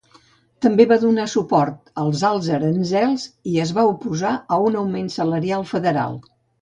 També 0.65 0.85
va 0.91 0.95
donar 1.01 1.25
suport 1.33 1.91
als 2.03 2.23
alts 2.29 2.49
aranzels 2.57 3.25
i 3.53 3.61
es 3.67 3.75
va 3.79 3.85
oposar 3.93 4.33
a 4.57 4.59
un 4.71 4.79
augment 4.81 5.13
salarial 5.17 5.69
federal. 5.75 6.19